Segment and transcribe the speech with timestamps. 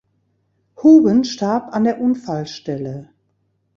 [0.81, 3.11] Houben starb an der Unfallstelle.